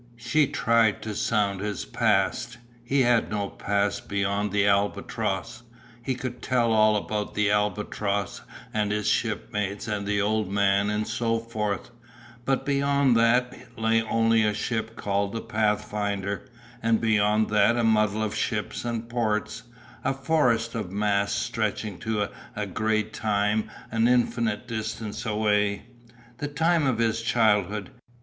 [0.17, 2.57] She tried to sound his past.
[2.83, 5.61] He had no past beyond the Albatross.
[6.01, 8.41] He could tell all about the Albatross
[8.73, 11.91] and his shipmates and the Old Man and so forth,
[12.45, 16.49] but beyond that lay only a ship called the Pathfinder,
[16.81, 19.61] and beyond that a muddle of ships and ports,
[20.03, 25.83] a forest of masts stretching to a grey time an infinite distance away,
[26.39, 27.91] the time of his childhood.